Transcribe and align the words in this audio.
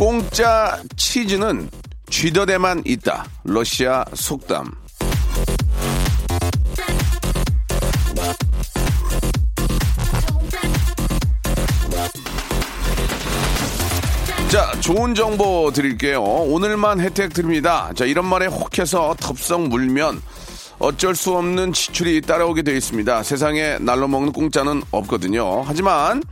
공짜 0.00 0.80
치즈는 0.96 1.68
쥐더대만 2.08 2.84
있다 2.86 3.26
러시아 3.44 4.02
속담 4.14 4.64
자, 14.48 14.72
좋은 14.80 15.14
정보 15.14 15.70
드릴게요. 15.70 16.22
오늘만 16.22 16.98
혜택 17.00 17.34
드립니다. 17.34 17.92
자, 17.94 18.06
이런 18.06 18.24
말에 18.24 18.46
혹해서 18.46 19.14
덥석 19.20 19.68
물면 19.68 20.22
어쩔 20.78 21.14
수 21.14 21.36
없는 21.36 21.74
지출이 21.74 22.22
따라오게 22.22 22.62
되어 22.62 22.74
있습니다. 22.74 23.22
세상에 23.22 23.76
날로 23.78 24.08
먹는 24.08 24.32
공짜는 24.32 24.82
없거든요. 24.90 25.62
하지만 25.66 26.22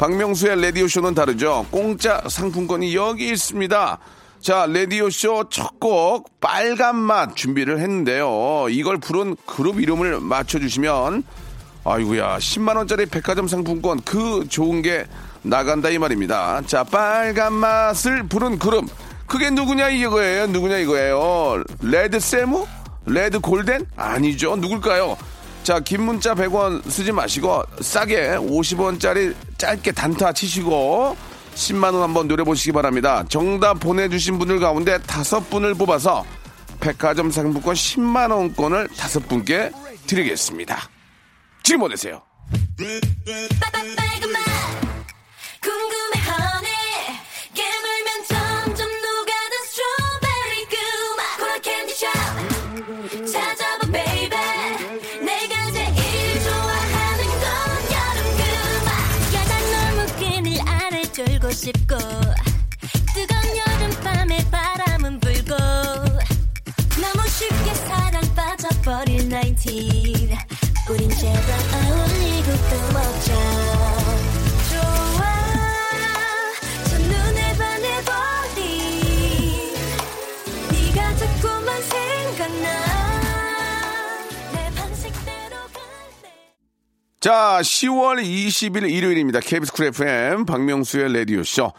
박명수의 0.00 0.62
라디오쇼는 0.62 1.14
다르죠. 1.14 1.66
공짜 1.70 2.22
상품권이 2.26 2.94
여기 2.96 3.28
있습니다. 3.28 3.98
자, 4.40 4.66
라디오쇼 4.66 5.50
첫 5.50 5.78
곡 5.78 6.40
빨간 6.40 6.96
맛 6.96 7.36
준비를 7.36 7.78
했는데요. 7.80 8.68
이걸 8.70 8.96
부른 8.96 9.36
그룹 9.44 9.78
이름을 9.78 10.20
맞춰주시면 10.20 11.22
아이고야 11.84 12.38
10만원짜리 12.38 13.10
백화점 13.10 13.46
상품권 13.46 14.00
그 14.02 14.46
좋은 14.48 14.80
게 14.80 15.04
나간다 15.42 15.90
이 15.90 15.98
말입니다. 15.98 16.62
자, 16.66 16.82
빨간 16.82 17.52
맛을 17.52 18.22
부른 18.26 18.58
그룹. 18.58 18.86
그게 19.26 19.50
누구냐 19.50 19.90
이거예요. 19.90 20.46
누구냐 20.46 20.78
이거예요. 20.78 21.62
레드 21.82 22.18
세무? 22.20 22.66
레드 23.04 23.38
골덴? 23.38 23.84
아니죠. 23.96 24.56
누굴까요? 24.56 25.18
자, 25.62 25.78
긴 25.78 26.02
문자 26.02 26.34
100원 26.34 26.88
쓰지 26.90 27.12
마시고 27.12 27.62
싸게 27.80 28.36
50원짜리 28.38 29.34
짧게 29.58 29.92
단타 29.92 30.32
치시고 30.32 31.16
10만 31.54 31.92
원 31.92 32.02
한번 32.02 32.28
노려보시기 32.28 32.72
바랍니다. 32.72 33.24
정답 33.28 33.74
보내주신 33.74 34.38
분들 34.38 34.58
가운데 34.58 34.98
다섯 35.02 35.50
분을 35.50 35.74
뽑아서 35.74 36.24
백화점 36.80 37.30
상품권 37.30 37.74
10만 37.74 38.30
원권을 38.30 38.88
다섯 38.96 39.28
분께 39.28 39.70
드리겠습니다. 40.06 40.88
지금 41.62 41.80
보내세요. 41.80 42.22
궁금해 45.60 46.19
자, 87.20 87.58
10월 87.60 88.24
20일 88.24 88.90
일요일입니다. 88.90 89.40
KBS 89.40 89.74
쿨 89.74 89.88
FM 89.88 90.46
박명수의 90.46 91.12
라디오쇼. 91.12 91.70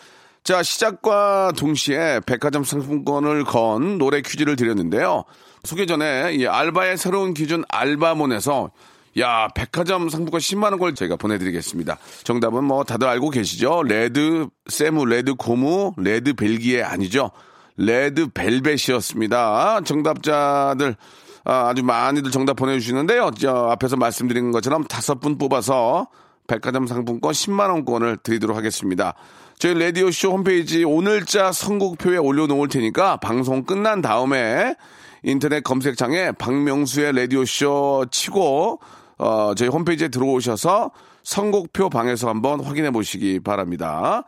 자, 0.43 0.61
시작과 0.61 1.53
동시에 1.57 2.19
백화점 2.27 2.63
상품권을 2.63 3.45
건 3.45 3.97
노래 3.97 4.21
퀴즈를 4.21 4.55
드렸는데요. 4.55 5.23
소개 5.63 5.87
전에 5.87 6.35
이 6.35 6.45
알바의 6.45 6.95
새로운 6.97 7.33
기준 7.33 7.63
알바몬에서 7.69 8.69
야, 9.17 9.47
백화점 9.55 10.09
상품권 10.09 10.39
10만원 10.39 10.79
걸 10.79 10.93
제가 10.93 11.15
보내드리겠습니다. 11.15 11.97
정답은 12.23 12.63
뭐 12.63 12.83
다들 12.83 13.07
알고 13.07 13.31
계시죠? 13.31 13.81
레드 13.81 14.45
세무, 14.69 15.05
레드 15.05 15.33
고무, 15.33 15.93
레드 15.97 16.33
벨기에 16.33 16.83
아니죠? 16.83 17.31
레드 17.77 18.27
벨벳이었습니다. 18.27 19.81
정답자들 19.85 20.95
아, 21.43 21.73
주 21.73 21.83
많이들 21.83 22.31
정답 22.31 22.55
보내주시는데요. 22.55 23.31
저 23.39 23.69
앞에서 23.71 23.95
말씀드린 23.95 24.51
것처럼 24.51 24.83
다섯 24.83 25.19
분 25.19 25.37
뽑아서 25.37 26.07
백화점 26.47 26.87
상품권 26.87 27.31
10만원권을 27.31 28.23
드리도록 28.23 28.57
하겠습니다. 28.57 29.15
저희 29.57 29.73
라디오쇼 29.73 30.31
홈페이지 30.31 30.83
오늘자 30.83 31.51
선곡표에 31.51 32.17
올려놓을 32.17 32.67
테니까 32.67 33.17
방송 33.17 33.63
끝난 33.63 34.01
다음에 34.01 34.75
인터넷 35.23 35.63
검색창에 35.63 36.31
박명수의 36.33 37.15
라디오쇼 37.15 38.07
치고 38.11 38.79
어, 39.19 39.53
저희 39.55 39.69
홈페이지에 39.69 40.07
들어오셔서 40.07 40.91
선곡표 41.23 41.89
방에서 41.89 42.27
한번 42.27 42.59
확인해 42.59 42.89
보시기 42.89 43.39
바랍니다. 43.39 44.23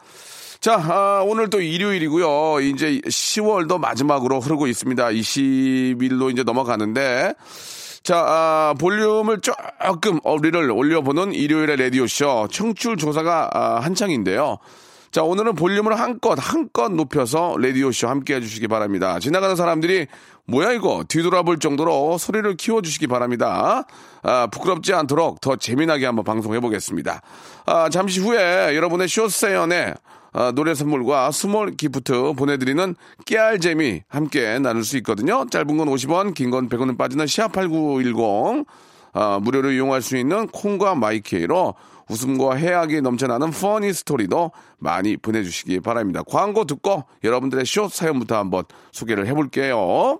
자, 0.63 0.75
아, 0.75 1.22
오늘 1.28 1.50
또 1.50 1.59
일요일이고요. 1.59 2.62
이제 2.62 3.01
10월도 3.01 3.79
마지막으로 3.79 4.40
흐르고 4.40 4.68
있습니다. 4.68 5.07
20일로 5.07 6.31
이제 6.31 6.44
넘어가는데. 6.44 7.34
자, 8.01 8.24
아, 8.25 8.74
볼륨을 8.79 9.41
조금 9.41 10.22
어리를 10.24 10.72
올려보는 10.72 11.34
일요일의 11.34 11.75
라디오쇼. 11.75 12.47
청취율 12.50 12.96
조사가 12.96 13.50
아, 13.51 13.79
한창인데요. 13.81 14.59
자, 15.12 15.24
오늘은 15.24 15.56
볼륨을 15.56 16.00
한껏, 16.00 16.40
한껏 16.40 16.94
높여서 16.94 17.57
라디오쇼 17.59 18.07
함께 18.07 18.35
해주시기 18.35 18.69
바랍니다. 18.69 19.19
지나가는 19.19 19.57
사람들이 19.57 20.07
뭐야 20.45 20.72
이거 20.72 21.03
뒤돌아볼 21.06 21.59
정도로 21.59 22.18
소리를 22.18 22.56
키워주시기 22.56 23.07
바랍니다. 23.07 23.84
아, 24.22 24.47
부끄럽지 24.47 24.94
않도록 24.94 25.41
더 25.41 25.57
재미나게 25.57 26.06
한번 26.06 26.24
방송해보겠습니다. 26.24 27.22
아, 27.66 27.90
잠시 27.90 28.22
후에 28.22 28.78
여러분의 28.78 29.09
쇼 29.09 29.35
사연에 29.35 29.96
아, 30.33 30.51
노래 30.51 30.73
선물과 30.73 31.31
small 31.31 31.75
gift 31.75 32.34
보내드리는 32.33 32.95
깨알 33.25 33.59
재미 33.59 34.01
함께 34.07 34.57
나눌 34.59 34.83
수 34.83 34.97
있거든요. 34.97 35.45
짧은 35.49 35.77
건 35.77 35.88
50원, 35.88 36.33
긴 36.33 36.49
건 36.49 36.69
100원은 36.69 36.97
빠지는 36.97 37.25
샵8910 37.25 38.66
아, 39.13 39.39
무료로 39.41 39.71
이용할 39.71 40.01
수 40.01 40.17
있는 40.17 40.47
콩과 40.47 40.95
마이케이로 40.95 41.75
웃음과 42.09 42.55
해학이 42.56 43.01
넘쳐나는 43.01 43.51
funny 43.51 43.94
story도 43.94 44.51
많이 44.79 45.16
보내주시기 45.17 45.79
바랍니다. 45.79 46.21
광고 46.27 46.65
듣고 46.65 47.05
여러분들의 47.24 47.65
쇼 47.65 47.88
사연부터 47.88 48.36
한번 48.36 48.63
소개를 48.91 49.27
해볼게요. 49.27 50.19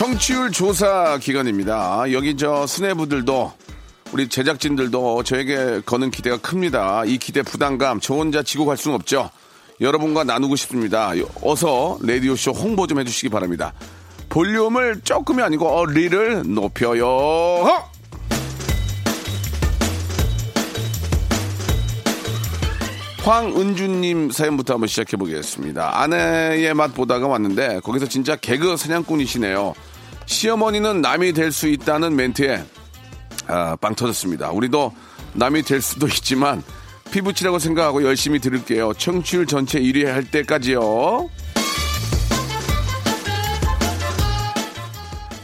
청취율 0.00 0.50
조사 0.50 1.18
기간입니다. 1.18 2.10
여기 2.12 2.34
저 2.34 2.66
스네부들도 2.66 3.52
우리 4.12 4.30
제작진들도 4.30 5.24
저에게 5.24 5.82
거는 5.84 6.10
기대가 6.10 6.38
큽니다. 6.38 7.04
이 7.04 7.18
기대 7.18 7.42
부담감 7.42 8.00
저 8.00 8.14
혼자 8.14 8.42
지고 8.42 8.64
갈 8.64 8.78
수는 8.78 8.94
없죠. 8.94 9.28
여러분과 9.78 10.24
나누고 10.24 10.56
싶습니다. 10.56 11.12
어서 11.42 11.98
라디오쇼 12.02 12.52
홍보 12.52 12.86
좀 12.86 12.98
해주시기 12.98 13.28
바랍니다. 13.28 13.74
볼륨을 14.30 15.02
조금이 15.04 15.42
아니고 15.42 15.68
어, 15.68 15.84
리를 15.84 16.44
높여요. 16.46 17.04
허! 17.04 17.90
황은주님 23.22 24.30
사연부터 24.30 24.72
한번 24.72 24.88
시작해 24.88 25.18
보겠습니다. 25.18 26.00
아내의 26.00 26.72
맛 26.72 26.94
보다가 26.94 27.26
왔는데 27.26 27.80
거기서 27.80 28.06
진짜 28.06 28.34
개그 28.34 28.78
사냥꾼이시네요. 28.78 29.74
시어머니는 30.30 31.00
남이 31.00 31.32
될 31.32 31.50
수 31.50 31.66
있다는 31.68 32.14
멘트에 32.14 32.64
아, 33.48 33.74
빵 33.76 33.94
터졌습니다. 33.96 34.50
우리도 34.52 34.92
남이 35.34 35.62
될 35.62 35.82
수도 35.82 36.06
있지만 36.06 36.62
피부치라고 37.10 37.58
생각하고 37.58 38.04
열심히 38.04 38.38
들을게요. 38.38 38.92
청취율 38.94 39.46
전체 39.46 39.80
1위 39.80 40.04
할 40.06 40.22
때까지요. 40.30 41.28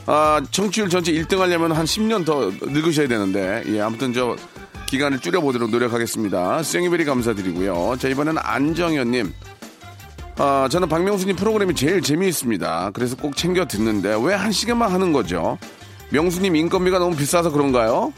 아, 0.07 0.41
청취율 0.53 0.89
전체 0.89 1.13
1등 1.13 1.39
하려면 1.39 1.73
한 1.73 1.85
10년 1.85 2.25
더 2.25 2.53
늙으셔야 2.63 3.09
되는데, 3.09 3.65
예, 3.67 3.81
아무튼 3.81 4.13
저 4.13 4.37
기간을 4.87 5.19
줄여보도록 5.19 5.71
노력하겠습니다. 5.71 6.63
생이베리 6.63 7.05
감사드리고요. 7.05 7.97
자, 7.99 8.07
이번에는 8.07 8.41
안정현님. 8.41 9.33
아, 10.39 10.69
저는 10.71 10.89
박명수님 10.89 11.37
프로그램이 11.37 11.75
제일 11.75 12.03
재미있습니다. 12.03 12.91
그래서 12.93 13.17
꼭 13.17 13.37
챙겨 13.37 13.65
듣는데, 13.67 14.15
왜 14.23 14.35
한 14.37 14.53
시간만 14.53 14.93
하는 14.93 15.13
거죠? 15.13 15.59
명수님 16.11 16.55
인건비가 16.57 16.99
너무 16.99 17.17
비싸서 17.17 17.51
그런가요? 17.51 18.13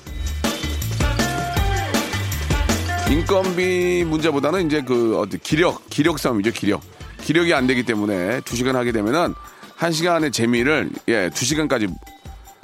인건비 3.11 4.05
문제보다는 4.06 4.67
이제 4.67 4.82
그 4.82 5.17
어디 5.19 5.38
기력 5.38 5.88
기력 5.88 6.19
싸움이죠 6.19 6.50
기력 6.50 6.82
기력이 7.23 7.55
안 7.55 7.67
되기 7.67 7.82
때문에 7.85 8.43
두 8.43 8.55
시간 8.55 8.76
하게 8.76 8.93
되면은 8.93 9.32
한 9.76 9.93
시간의 9.93 10.31
재미를 10.32 10.91
예 11.09 11.31
두 11.31 11.47
시간까지 11.47 11.87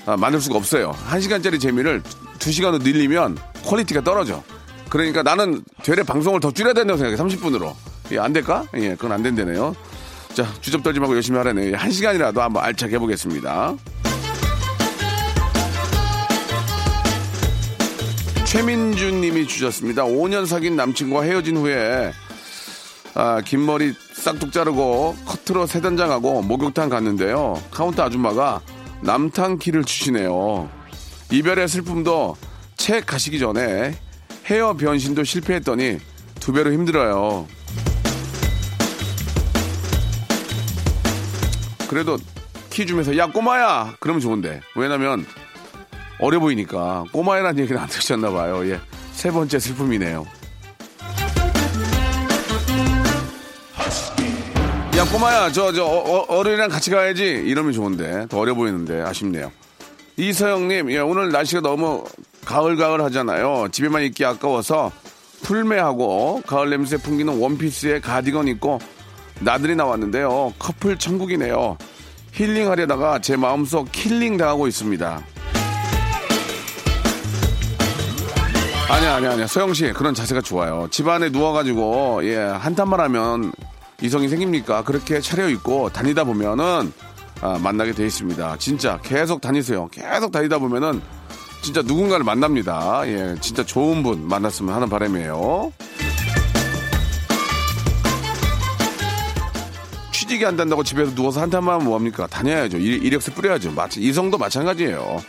아, 0.05 0.19
만들 0.19 0.43
수가 0.43 0.59
없어요 0.59 0.91
한 1.07 1.23
시간짜리 1.23 1.59
재미를 1.59 2.03
두 2.39 2.53
시간으로 2.53 2.83
늘리면 2.83 3.39
퀄리티가 3.65 4.03
떨어져 4.03 4.43
그러니까 4.95 5.25
나는 5.25 5.61
되레 5.83 6.05
방송을 6.05 6.39
더 6.39 6.53
줄여야 6.53 6.73
된다고 6.73 6.97
생각해 6.97 7.21
30분으로 7.21 7.75
예, 8.13 8.19
안 8.21 8.33
될까 8.33 8.65
예 8.77 8.91
그건 8.91 9.11
안 9.11 9.25
된다네요 9.25 9.75
자 10.35 10.47
주접 10.61 10.85
떨지 10.85 11.01
말고 11.01 11.17
열심히 11.17 11.37
하라네요 11.39 11.77
한 11.77 11.91
시간이라도 11.91 12.41
한번 12.41 12.63
알차게 12.63 12.95
해보겠습니다. 12.95 13.75
최민준 18.45 19.21
님이 19.21 19.49
주셨습니다. 19.49 20.05
5년 20.05 20.47
사귄 20.47 20.77
남친과 20.77 21.23
헤어진 21.23 21.57
후에 21.57 22.13
아, 23.15 23.41
긴 23.45 23.67
머리 23.67 23.93
싹둑 24.13 24.53
자르고 24.53 25.17
커트로 25.27 25.67
새단장하고 25.67 26.43
목욕탕 26.43 26.89
갔는데요. 26.89 27.61
카운터 27.73 28.05
아줌마가 28.05 28.61
남탕 29.01 29.59
키를 29.59 29.83
주시네요. 29.83 30.71
이별의 31.33 31.67
슬픔도 31.67 32.37
책 32.77 33.07
가시기 33.07 33.41
전에 33.41 33.97
헤어 34.47 34.75
변신도 34.75 35.25
실패했더니 35.25 35.99
두 36.41 36.53
배로 36.53 36.73
힘들어요. 36.73 37.47
그래도 41.89 42.19
키 42.71 42.87
주면서 42.87 43.17
야 43.17 43.27
꼬마야 43.27 43.95
그러면 44.01 44.21
좋은데 44.21 44.61
왜냐면 44.75 45.25
어려 46.19 46.41
보이니까 46.41 47.05
꼬마애라는 47.13 47.63
얘기는 47.63 47.81
안 47.81 47.89
들으셨나 47.89 48.31
봐요. 48.31 48.69
예. 48.69 48.81
세 49.13 49.31
번째 49.31 49.59
슬픔이네요. 49.59 50.27
야 54.97 55.05
꼬마야 55.11 55.51
저 55.53 55.73
저 55.73 55.85
어 55.87 56.43
른이랑 56.43 56.69
같이 56.69 56.91
가야지 56.91 57.25
이러면 57.25 57.73
좋은데 57.73 58.27
더 58.29 58.39
어려 58.39 58.55
보이는데 58.55 59.01
아쉽네요. 59.03 59.51
이서영님 60.17 60.91
예, 60.93 60.99
오늘 60.99 61.31
날씨가 61.31 61.61
너무 61.63 62.05
가을가을 62.45 63.03
하잖아요. 63.05 63.69
집에만 63.73 64.03
있기 64.05 64.25
아까워서 64.25 64.93
풀메하고 65.43 66.43
가을 66.47 66.71
냄새 66.71 66.97
풍기는 66.97 67.39
원피스에 67.39 68.01
가디건 68.01 68.49
입고 68.49 68.81
나들이 69.41 69.77
나왔는데요. 69.77 70.55
커플 70.59 70.99
천국이네요. 70.99 71.77
힐링하려다가 72.33 73.21
제 73.21 73.37
마음속 73.37 73.91
killing 73.93 74.37
당하고 74.37 74.67
있습니다. 74.67 75.23
아니야, 78.89 79.15
아니야, 79.17 79.33
아니야. 79.33 79.47
소영 79.47 79.75
씨, 79.75 79.93
그런 79.93 80.15
자세가 80.15 80.41
좋아요. 80.41 80.89
집안에 80.91 81.31
누워가지고, 81.31 82.21
예, 82.25 82.37
한탄만 82.37 83.01
하면 83.01 83.53
이성이 84.01 84.29
생깁니까? 84.29 84.85
그렇게 84.85 85.21
차려입고 85.21 85.91
다니다 85.91 86.25
보면은, 86.25 86.93
아, 87.41 87.59
만나게 87.61 87.93
돼 87.93 88.07
있습니다. 88.07 88.57
진짜 88.59 88.99
계속 89.03 89.41
다니세요. 89.41 89.89
계속 89.89 90.33
다니다 90.33 90.59
보면은, 90.59 91.01
진짜 91.65 91.81
누군가를 91.81 92.25
만납니다. 92.27 93.03
예, 93.07 93.35
진짜 93.41 93.65
좋은 93.65 94.03
분 94.03 94.29
만났으면 94.29 94.75
하는 94.75 94.89
바람이에요. 94.91 95.73
취직이 100.13 100.45
안 100.45 100.57
된다고 100.59 100.85
집에서 100.85 101.15
누워서 101.15 101.41
한탄만 101.41 101.75
하면 101.77 101.87
뭐합니까? 101.87 102.27
다녀야죠. 102.27 102.77
일, 102.77 103.03
이력서 103.03 103.33
뿌려야죠. 103.33 103.73
마치, 103.73 104.01
이성도 104.03 104.37
마찬가지예요. 104.37 105.23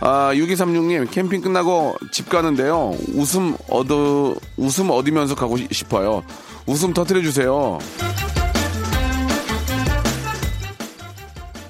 아, 0.00 0.32
6236님, 0.34 1.10
캠핑 1.10 1.40
끝나고 1.40 1.96
집 2.12 2.28
가는데요. 2.28 2.94
웃음 3.14 3.56
얻어, 3.70 4.34
웃음 4.58 4.90
얻으면서 4.90 5.34
가고 5.34 5.56
시- 5.56 5.68
싶어요. 5.72 6.22
웃음 6.66 6.92
터트려주세요. 6.92 7.78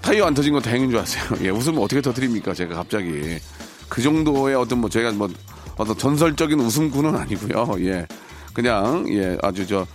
타이어 0.00 0.26
안 0.26 0.34
터진 0.34 0.52
건 0.52 0.62
다행인 0.62 0.90
줄 0.90 0.98
아세요. 0.98 1.24
예, 1.42 1.50
웃음 1.50 1.78
어떻게 1.78 2.00
터트립니까? 2.00 2.54
제가 2.54 2.74
갑자기. 2.74 3.38
그 3.94 4.02
정도의 4.02 4.56
어떤 4.56 4.80
뭐, 4.80 4.90
제가 4.90 5.12
뭐, 5.12 5.30
어떤 5.76 5.96
전설적인 5.96 6.58
웃음꾼은 6.58 7.14
아니고요. 7.14 7.76
예. 7.86 8.08
그냥, 8.52 9.06
예, 9.08 9.38
아주 9.40 9.64
저, 9.68 9.86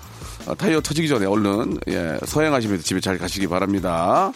아, 0.48 0.54
타이어 0.54 0.80
터지기 0.80 1.10
전에 1.10 1.26
얼른, 1.26 1.82
예, 1.90 2.18
서행하시면서 2.26 2.82
집에 2.82 3.02
잘 3.02 3.18
가시기 3.18 3.48
바랍니다. 3.48 4.32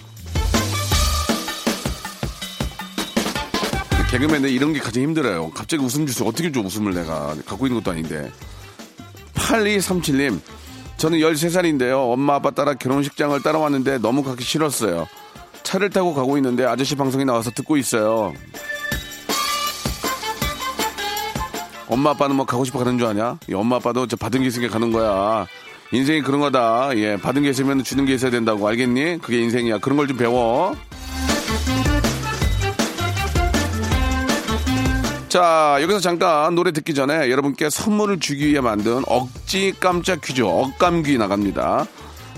개그맨은 4.11 4.49
이런 4.49 4.73
게 4.73 4.79
가장 4.81 5.03
힘들어요. 5.03 5.51
갑자기 5.51 5.81
웃음 5.81 6.05
주세요. 6.05 6.27
어떻게 6.27 6.51
줘, 6.51 6.59
웃음을 6.59 6.93
내가. 6.93 7.33
갖고 7.45 7.65
있는 7.65 7.81
것도 7.81 7.91
아닌데. 7.91 8.29
8237님, 9.35 10.41
저는 10.97 11.19
13살인데요. 11.19 12.11
엄마, 12.11 12.35
아빠 12.35 12.51
따라 12.51 12.73
결혼식장을 12.73 13.41
따라왔는데 13.41 13.99
너무 13.99 14.23
가기 14.23 14.43
싫었어요. 14.43 15.07
차를 15.63 15.89
타고 15.89 16.13
가고 16.13 16.35
있는데 16.35 16.65
아저씨 16.65 16.95
방송에 16.95 17.23
나와서 17.23 17.49
듣고 17.51 17.77
있어요. 17.77 18.33
엄마, 21.93 22.09
아빠는 22.09 22.35
뭐 22.35 22.45
가고 22.45 22.65
싶어 22.65 22.79
가는 22.79 22.97
줄 22.97 23.07
아냐? 23.07 23.37
이 23.47 23.53
엄마, 23.53 23.75
아빠도 23.75 24.07
저 24.07 24.15
받은 24.15 24.41
게 24.41 24.47
있으니까 24.47 24.73
가는 24.73 24.91
거야. 24.91 25.45
인생이 25.91 26.21
그런 26.21 26.41
거다. 26.41 26.89
예, 26.97 27.17
받은 27.17 27.43
게 27.43 27.51
있으면 27.51 27.83
주는 27.83 28.03
게 28.05 28.15
있어야 28.15 28.31
된다고. 28.31 28.67
알겠니? 28.67 29.19
그게 29.21 29.39
인생이야. 29.41 29.77
그런 29.77 29.97
걸 29.97 30.07
좀 30.07 30.17
배워. 30.17 30.75
자, 35.29 35.77
여기서 35.81 35.99
잠깐 35.99 36.55
노래 36.55 36.71
듣기 36.71 36.95
전에 36.95 37.29
여러분께 37.29 37.69
선물을 37.69 38.19
주기 38.19 38.47
위해 38.47 38.59
만든 38.59 39.03
억지 39.07 39.73
깜짝 39.79 40.21
퀴즈, 40.21 40.41
억깜퀴 40.41 41.17
나갑니다. 41.19 41.85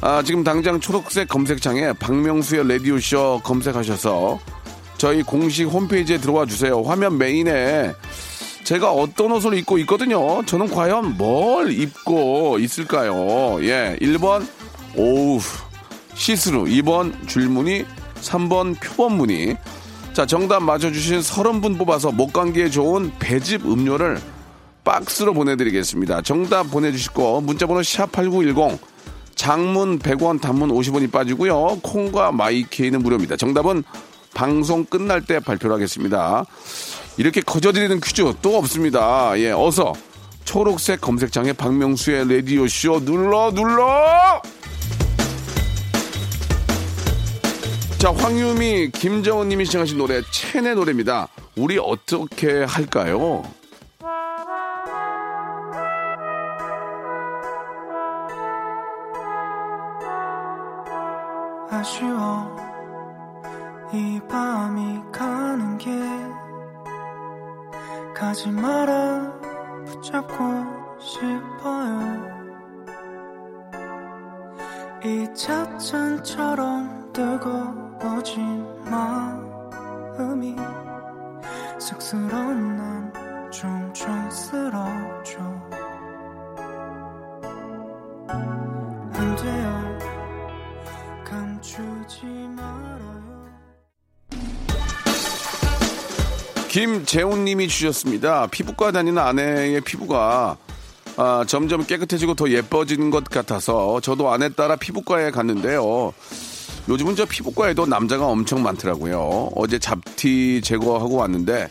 아, 0.01 0.21
지금 0.23 0.43
당장 0.43 0.79
초록색 0.81 1.27
검색창에 1.29 1.93
박명수의 1.93 2.67
라디오쇼 2.67 3.41
검색하셔서 3.43 4.37
저희 4.97 5.23
공식 5.23 5.65
홈페이지에 5.65 6.17
들어와 6.19 6.45
주세요. 6.45 6.81
화면 6.83 7.17
메인에 7.17 7.93
제가 8.65 8.91
어떤 8.91 9.31
옷을 9.31 9.53
입고 9.53 9.77
있거든요. 9.79 10.43
저는 10.43 10.67
과연 10.69 11.17
뭘 11.17 11.71
입고 11.71 12.57
있을까요? 12.59 13.63
예, 13.63 13.95
1번, 14.01 14.45
오우, 14.95 15.39
시스루, 16.15 16.63
2번, 16.63 17.27
줄무늬, 17.27 17.85
3번, 18.21 18.79
표범무늬. 18.81 19.55
자, 20.13 20.25
정답 20.25 20.63
맞춰주신 20.63 21.19
30분 21.19 21.77
뽑아서 21.77 22.11
목감기에 22.11 22.71
좋은 22.71 23.11
배즙 23.19 23.65
음료를 23.65 24.19
박스로 24.83 25.35
보내드리겠습니다. 25.35 26.23
정답 26.23 26.71
보내주시고, 26.71 27.41
문자번호 27.41 27.81
샵8910, 27.81 28.79
장문 29.35 29.99
100원, 29.99 30.41
단문 30.41 30.69
50원이 30.69 31.11
빠지고요. 31.11 31.81
콩과 31.83 32.31
마이케이는 32.31 33.03
무료입니다. 33.03 33.35
정답은 33.35 33.83
방송 34.33 34.85
끝날 34.85 35.21
때 35.21 35.39
발표를 35.39 35.75
하겠습니다. 35.75 36.45
이렇게 37.17 37.41
거저드리는 37.41 37.99
퀴즈 38.01 38.33
또 38.41 38.57
없습니다. 38.57 39.37
예, 39.39 39.51
어서 39.51 39.93
초록색 40.43 41.01
검색창에 41.01 41.53
박명수의 41.53 42.29
라디오쇼 42.29 43.05
눌러, 43.05 43.51
눌러! 43.51 44.41
자, 47.97 48.11
황유미, 48.11 48.91
김정은 48.91 49.49
님이 49.49 49.65
시청하신 49.65 49.97
노래, 49.97 50.21
첸의 50.31 50.75
노래입니다. 50.75 51.27
우리 51.55 51.79
어떻게 51.79 52.63
할까요? 52.63 53.43
아쉬워 61.71 62.55
이 63.93 64.19
밤이 64.29 64.99
가는 65.11 65.77
길 65.77 66.34
가지 68.15 68.49
마라. 68.49 69.33
붙잡고 69.85 70.37
싶어요. 70.99 72.35
이 75.03 75.27
차찬처럼 75.35 77.11
뜨거워진 77.11 78.65
마음이 78.89 80.55
쑥스러운 81.77 82.77
난 82.77 83.51
종종 83.51 84.31
쓰러져. 84.31 85.74
김재훈님이 96.75 97.69
주셨습니다. 97.69 98.47
피부과 98.47 98.91
다니는 98.91 99.17
아내의 99.17 99.79
피부가 99.79 100.57
아, 101.15 101.45
점점 101.47 101.85
깨끗해지고 101.85 102.33
더 102.33 102.49
예뻐지는 102.49 103.11
것 103.11 103.23
같아서 103.23 104.01
저도 104.01 104.29
아내 104.29 104.49
따라 104.49 104.75
피부과에 104.75 105.31
갔는데요. 105.31 106.13
요즘은 106.89 107.15
저 107.15 107.23
피부과에도 107.23 107.85
남자가 107.85 108.25
엄청 108.25 108.61
많더라고요. 108.61 109.51
어제 109.55 109.79
잡티 109.79 110.59
제거하고 110.65 111.15
왔는데 111.15 111.69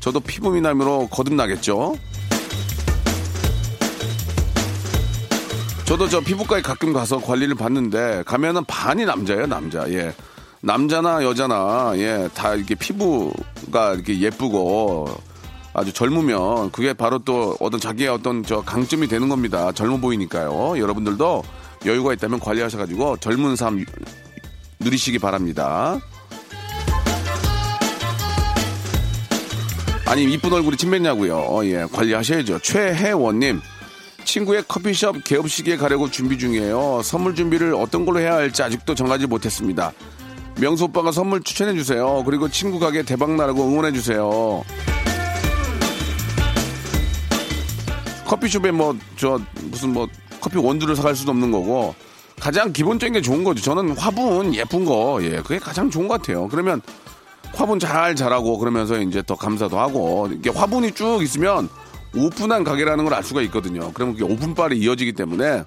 저도 0.00 0.18
피부 0.18 0.50
미남으로 0.50 1.06
거듭나겠죠. 1.12 1.94
저도 5.84 6.08
저 6.08 6.18
피부과에 6.18 6.60
가끔 6.60 6.92
가서 6.92 7.20
관리를 7.20 7.54
받는데 7.54 8.24
가면은 8.26 8.64
반이 8.64 9.04
남자예요, 9.04 9.46
남자. 9.46 9.88
예. 9.92 10.12
남자나 10.62 11.24
여자나 11.24 11.92
예, 11.96 12.28
다 12.34 12.54
이렇게 12.54 12.74
피부가 12.74 13.94
이렇게 13.94 14.20
예쁘고 14.20 15.08
아주 15.72 15.92
젊으면 15.92 16.70
그게 16.70 16.92
바로 16.92 17.18
또 17.18 17.56
어떤 17.60 17.80
자기의 17.80 18.10
어떤 18.10 18.44
저 18.44 18.60
강점이 18.60 19.08
되는 19.08 19.28
겁니다. 19.28 19.72
젊어 19.72 19.96
보이니까요. 19.98 20.78
여러분들도 20.78 21.42
여유가 21.86 22.12
있다면 22.12 22.40
관리하셔가지고 22.40 23.18
젊은 23.18 23.56
삶 23.56 23.84
누리시기 24.80 25.18
바랍니다. 25.18 25.98
아니 30.06 30.24
이쁜 30.24 30.52
얼굴이 30.52 30.76
침뱉냐고요. 30.76 31.36
어, 31.38 31.64
예, 31.64 31.86
관리하셔야죠. 31.90 32.58
최혜원님 32.58 33.60
친구의 34.24 34.64
커피숍 34.68 35.24
개업식에 35.24 35.76
가려고 35.76 36.10
준비 36.10 36.36
중이에요. 36.36 37.00
선물 37.02 37.34
준비를 37.34 37.74
어떤 37.74 38.04
걸로 38.04 38.18
해야 38.18 38.34
할지 38.34 38.62
아직도 38.62 38.94
정하지 38.94 39.26
못했습니다. 39.26 39.92
명수 40.58 40.84
오빠가 40.84 41.12
선물 41.12 41.42
추천해 41.42 41.74
주세요. 41.74 42.22
그리고 42.24 42.48
친구 42.48 42.78
가게 42.78 43.02
대박 43.02 43.30
나라고 43.32 43.66
응원해 43.66 43.92
주세요. 43.92 44.62
커피숍에 48.26 48.70
뭐 48.70 48.94
저 49.16 49.40
무슨 49.64 49.92
뭐 49.92 50.08
커피 50.40 50.56
원두를 50.58 50.96
사갈 50.96 51.14
수도 51.16 51.32
없는 51.32 51.50
거고 51.50 51.94
가장 52.38 52.72
기본적인 52.72 53.12
게 53.14 53.20
좋은 53.20 53.44
거죠. 53.44 53.62
저는 53.62 53.96
화분 53.98 54.54
예쁜 54.54 54.84
거 54.84 55.18
예, 55.22 55.42
그게 55.42 55.58
가장 55.58 55.90
좋은 55.90 56.08
것 56.08 56.20
같아요. 56.20 56.48
그러면 56.48 56.80
화분 57.54 57.78
잘 57.78 58.14
자라고 58.16 58.58
그러면서 58.58 58.98
이제 59.00 59.22
더 59.26 59.34
감사도 59.34 59.78
하고 59.78 60.28
이게 60.32 60.48
화분이 60.50 60.92
쭉 60.92 61.20
있으면 61.22 61.68
오픈한 62.16 62.64
가게라는 62.64 63.04
걸 63.04 63.14
알 63.14 63.22
수가 63.24 63.42
있거든요. 63.42 63.90
그러면 63.92 64.16
그게 64.16 64.32
오픈빨이 64.32 64.78
이어지기 64.78 65.12
때문에 65.12 65.64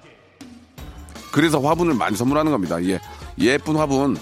그래서 1.30 1.60
화분을 1.60 1.94
많이 1.94 2.16
선물하는 2.16 2.50
겁니다. 2.50 2.82
예, 2.84 2.98
예쁜 3.38 3.76
화분 3.76 4.16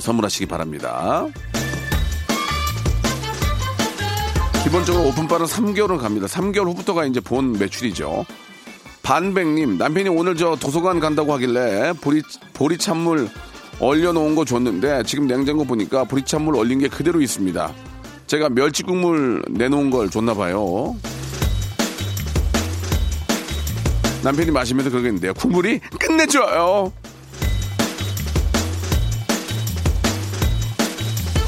선물하시기 0.00 0.46
바랍니다. 0.46 1.26
기본적으로 4.64 5.08
오픈빨은 5.08 5.46
3개월은 5.46 5.98
갑니다. 5.98 6.26
3개월 6.26 6.66
후부터가 6.66 7.06
이제 7.06 7.20
본 7.20 7.52
매출이죠. 7.52 8.26
반백님, 9.02 9.78
남편이 9.78 10.10
오늘 10.10 10.36
저 10.36 10.56
도서관 10.56 11.00
간다고 11.00 11.32
하길래 11.32 11.94
보리, 12.00 12.22
보리찬물 12.52 13.30
얼려놓은 13.80 14.34
거 14.34 14.44
줬는데 14.44 15.04
지금 15.04 15.26
냉장고 15.26 15.64
보니까 15.64 16.04
보리찬물 16.04 16.56
얼린 16.56 16.80
게 16.80 16.88
그대로 16.88 17.22
있습니다. 17.22 17.72
제가 18.26 18.50
멸치국물 18.50 19.42
내놓은 19.48 19.90
걸 19.90 20.10
줬나 20.10 20.34
봐요. 20.34 20.94
남편이 24.22 24.50
마시면서 24.50 24.90
그러겠는데요. 24.90 25.32
국물이 25.34 25.80
끝내줘요. 25.98 26.92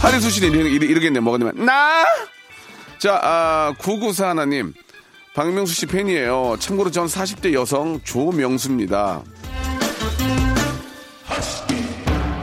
하리수 0.00 0.30
씨는 0.30 0.52
이러, 0.52 0.66
이러, 0.66 0.86
이러겠네. 0.86 1.20
뭐가 1.20 1.38
되면 1.38 1.64
나. 1.64 2.04
자, 2.98 3.20
아, 3.22 3.74
994 3.78 4.30
하나님. 4.30 4.72
박명수 5.34 5.74
씨 5.74 5.86
팬이에요. 5.86 6.56
참고로 6.58 6.90
전 6.90 7.06
40대 7.06 7.52
여성 7.52 8.00
조명수입니다. 8.02 9.22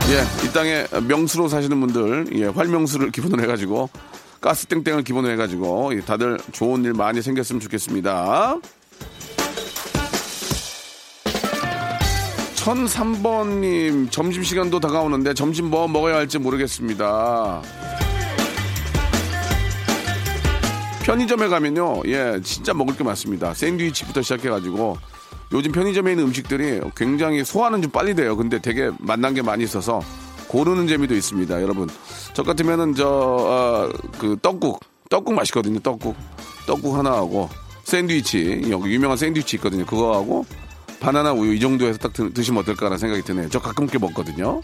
예, 0.09 0.47
이 0.47 0.53
땅에 0.53 0.85
명수로 1.07 1.49
사시는 1.49 1.81
분들, 1.81 2.27
예, 2.33 2.45
활명수를 2.45 3.11
기본으로 3.11 3.43
해가지고, 3.43 3.89
가스땡땡을 4.39 5.03
기본으로 5.03 5.33
해가지고, 5.33 5.95
예, 5.95 6.01
다들 6.01 6.37
좋은 6.53 6.85
일 6.85 6.93
많이 6.93 7.21
생겼으면 7.21 7.59
좋겠습니다. 7.59 8.57
1003번님, 12.67 14.11
점심시간도 14.11 14.81
다가오는데 14.81 15.33
점심 15.33 15.69
뭐 15.69 15.87
먹어야 15.87 16.17
할지 16.17 16.37
모르겠습니다. 16.37 17.61
편의점에 21.03 21.47
가면요, 21.47 22.01
예, 22.07 22.41
진짜 22.43 22.73
먹을 22.73 22.97
게 22.97 23.05
많습니다. 23.05 23.53
샌드위치부터 23.53 24.21
시작해가지고, 24.21 24.97
요즘 25.53 25.71
편의점에 25.71 26.11
있는 26.11 26.25
음식들이 26.25 26.81
굉장히 26.97 27.45
소화는 27.45 27.81
좀 27.83 27.89
빨리 27.91 28.13
돼요. 28.13 28.35
근데 28.35 28.59
되게 28.59 28.91
맛난 28.99 29.33
게 29.33 29.41
많이 29.41 29.63
있어서 29.63 30.01
고르는 30.49 30.87
재미도 30.87 31.15
있습니다. 31.15 31.61
여러분, 31.61 31.87
저 32.33 32.43
같으면은 32.43 32.95
저, 32.95 33.07
어, 33.07 33.89
그 34.19 34.35
떡국, 34.41 34.81
떡국 35.09 35.33
맛있거든요. 35.35 35.79
떡국. 35.79 36.17
떡국 36.65 36.97
하나 36.97 37.13
하고, 37.13 37.47
샌드위치, 37.85 38.63
여기 38.69 38.93
유명한 38.93 39.15
샌드위치 39.15 39.55
있거든요. 39.55 39.85
그거 39.85 40.17
하고, 40.17 40.45
바나나 40.99 41.33
우유 41.33 41.53
이 41.53 41.59
정도에서 41.59 41.97
딱 41.99 42.13
드, 42.13 42.31
드시면 42.33 42.61
어떨까라는 42.61 42.97
생각이 42.97 43.23
드네요. 43.23 43.49
저 43.49 43.59
가끔 43.59 43.87
게 43.87 43.97
먹거든요. 43.97 44.61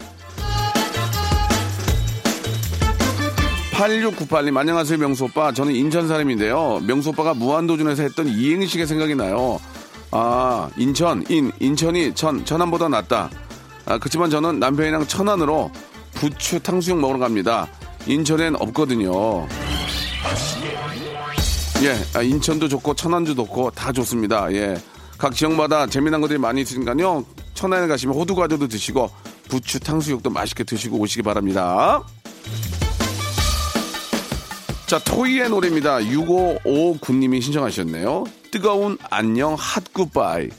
8698님, 3.72 4.56
안녕하세요, 4.56 4.98
명수 4.98 5.24
오빠. 5.24 5.52
저는 5.52 5.74
인천 5.74 6.06
사람인데요. 6.06 6.80
명수 6.86 7.10
오빠가 7.10 7.34
무한도전에서 7.34 8.02
했던 8.02 8.28
이행시가 8.28 8.86
생각이 8.86 9.14
나요. 9.16 9.58
아, 10.12 10.70
인천, 10.76 11.24
인, 11.28 11.50
인천이 11.58 12.14
천, 12.14 12.44
천안보다 12.44 12.88
낫다. 12.88 13.30
아, 13.86 13.98
그렇지만 13.98 14.30
저는 14.30 14.60
남편이랑 14.60 15.06
천안으로 15.08 15.70
부추 16.14 16.60
탕수육 16.60 17.00
먹으러 17.00 17.18
갑니다. 17.18 17.66
인천엔 18.06 18.54
없거든요. 18.56 19.46
예, 21.82 21.96
아, 22.16 22.22
인천도 22.22 22.68
좋고 22.68 22.94
천안도 22.94 23.34
좋고 23.34 23.72
다 23.72 23.92
좋습니다. 23.92 24.52
예. 24.52 24.76
각 25.24 25.34
지역마다 25.34 25.86
재미난 25.86 26.20
것들이 26.20 26.38
많이 26.38 26.60
있으니까요. 26.60 27.24
천안에 27.54 27.86
가시면 27.86 28.14
호두과자도 28.14 28.68
드시고 28.68 29.08
부추 29.48 29.80
탕수육도 29.80 30.28
맛있게 30.28 30.64
드시고 30.64 30.98
오시기 30.98 31.22
바랍니다. 31.22 32.02
자, 34.86 34.98
토이의 34.98 35.48
노래입니다. 35.48 36.00
6559님이 36.00 37.40
신청하셨네요. 37.40 38.24
뜨거운 38.50 38.98
안녕 39.08 39.56
핫굿바이. 39.58 40.50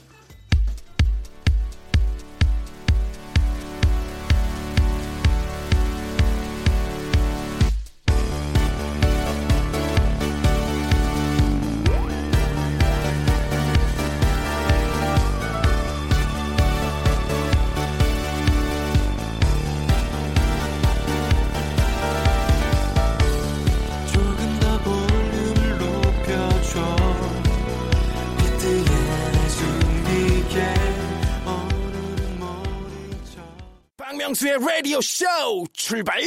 박명수의 34.36 34.58
라디오 34.60 35.00
쇼 35.00 35.24
출발! 35.72 36.20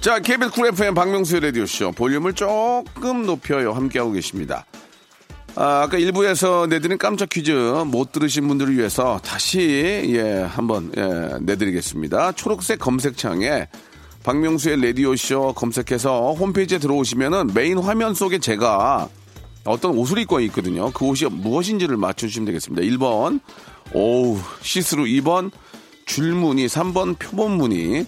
자, 0.00 0.20
KBS 0.20 0.52
쿨 0.52 0.68
FM 0.68 0.94
박명수의 0.94 1.40
라디오 1.40 1.66
쇼. 1.66 1.90
볼륨을 1.90 2.34
조금 2.34 3.26
높여요. 3.26 3.72
함께하고 3.72 4.12
계십니다. 4.12 4.64
아, 5.56 5.82
아까 5.82 5.98
일부에서 5.98 6.68
내드린 6.68 6.98
깜짝 6.98 7.30
퀴즈 7.30 7.50
못 7.50 8.12
들으신 8.12 8.46
분들을 8.46 8.76
위해서 8.76 9.20
다시, 9.24 10.04
예, 10.14 10.42
한번, 10.48 10.92
예, 10.96 11.38
내드리겠습니다. 11.40 12.32
초록색 12.32 12.78
검색창에 12.78 13.66
박명수의 14.22 14.80
라디오 14.80 15.16
쇼 15.16 15.52
검색해서 15.54 16.34
홈페이지에 16.34 16.78
들어오시면은 16.78 17.50
메인 17.54 17.78
화면 17.78 18.14
속에 18.14 18.38
제가 18.38 19.08
어떤 19.64 19.92
옷을 19.92 20.18
입고 20.18 20.40
있거든요. 20.40 20.90
그 20.92 21.04
옷이 21.04 21.28
무엇인지를 21.30 21.96
맞춰주시면 21.96 22.46
되겠습니다. 22.46 22.82
1번, 22.82 23.40
오우, 23.92 24.38
시스루. 24.62 25.04
2번, 25.04 25.50
줄무늬. 26.06 26.66
3번, 26.66 27.18
표범무늬. 27.18 28.06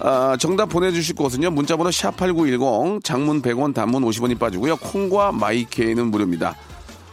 아, 0.00 0.36
정답 0.38 0.66
보내주실 0.66 1.14
곳은요. 1.14 1.50
문자번호 1.50 1.90
샵8910, 1.90 3.04
장문 3.04 3.42
100원, 3.42 3.74
단문 3.74 4.02
50원이 4.04 4.38
빠지고요. 4.38 4.76
콩과 4.76 5.32
마이케이는 5.32 6.10
무료입니다. 6.10 6.56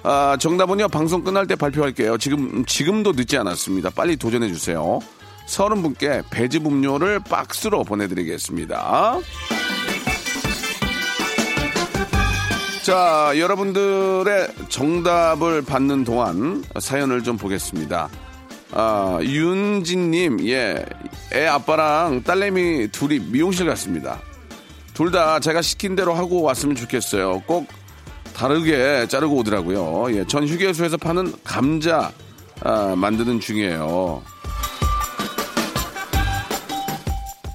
아, 0.04 0.38
정답은요. 0.40 0.88
방송 0.88 1.24
끝날 1.24 1.48
때 1.48 1.56
발표할게요. 1.56 2.18
지금, 2.18 2.64
지금도 2.66 3.12
늦지 3.14 3.38
않았습니다. 3.38 3.90
빨리 3.90 4.16
도전해주세요. 4.16 5.00
서른 5.48 5.82
분께 5.82 6.22
배즙 6.30 6.66
음료를 6.66 7.20
박스로 7.20 7.84
보내드리겠습니다. 7.84 9.20
자, 12.88 13.34
여러분들의 13.38 14.48
정답을 14.70 15.62
받는 15.62 16.06
동안 16.06 16.64
사연을 16.80 17.22
좀 17.22 17.36
보겠습니다. 17.36 18.08
아, 18.72 19.20
윤진님, 19.22 20.48
예. 20.48 20.86
애 21.34 21.48
아빠랑 21.48 22.24
딸내미 22.24 22.88
둘이 22.94 23.20
미용실 23.20 23.68
갔습니다. 23.68 24.22
둘 24.94 25.12
다 25.12 25.42
제가 25.42 25.62
시킨 25.62 25.98
대로 25.98 26.14
하고 26.14 26.44
왔으면 26.44 26.78
좋겠어요. 26.78 27.42
꼭 27.46 27.68
다르게 28.34 29.06
자르고 29.10 29.36
오더라고요. 29.36 30.18
예, 30.18 30.26
전 30.26 30.48
휴게소에서 30.48 30.96
파는 30.96 31.34
감자 31.44 32.14
아, 32.62 32.96
만드는 32.96 33.42
중이에요. 33.42 34.24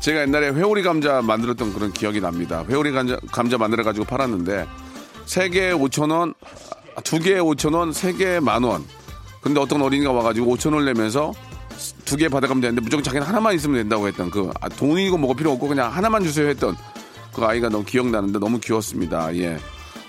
제가 0.03 0.21
옛날에 0.21 0.51
회오리 0.51 0.83
감자 0.83 1.23
만들었던 1.23 1.73
그런 1.73 1.91
기억이 1.91 2.21
납니다. 2.21 2.67
회오리 2.69 2.93
감자, 2.93 3.17
감자 3.33 3.57
만들어가지고 3.57 4.05
팔았는데, 4.05 4.67
세개에 5.33 5.73
5천원, 5.73 6.35
두 7.05 7.19
개에 7.19 7.39
5천원, 7.39 7.95
세 7.95 8.13
개에 8.13 8.39
만원. 8.39 8.85
근데 9.41 9.61
어떤 9.61 9.81
어린이가 9.81 10.13
와가지고 10.13 10.55
5천원을 10.55 10.85
내면서 10.85 11.33
두 12.05 12.19
개 12.19 12.29
받아가면 12.29 12.61
되는데 12.61 12.83
무조건 12.83 13.03
자기는 13.03 13.27
하나만 13.27 13.55
있으면 13.55 13.77
된다고 13.77 14.07
했던 14.07 14.31
그, 14.31 14.51
아, 14.61 14.69
돈이고 14.69 15.17
뭐고 15.17 15.35
필요 15.35 15.51
없고 15.53 15.69
그냥 15.69 15.91
하나만 15.91 16.23
주세요 16.23 16.49
했던 16.49 16.77
그 17.33 17.43
아이가 17.47 17.71
너무 17.71 17.83
기억나는데 17.83 18.39
너무 18.41 18.61
귀여웠습니다. 18.61 19.35
예. 19.37 19.57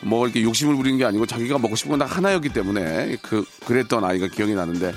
뭐 0.01 0.25
이렇게 0.25 0.43
욕심을 0.43 0.75
부리는 0.75 0.97
게 0.99 1.05
아니고 1.05 1.25
자기가 1.25 1.57
먹고 1.57 1.77
싶은 1.77 1.91
건 1.91 1.99
다 1.99 2.05
하나였기 2.05 2.49
때문에 2.49 3.15
그, 3.21 3.45
그랬던 3.65 4.03
아이가 4.03 4.27
기억이 4.27 4.53
나는데 4.53 4.93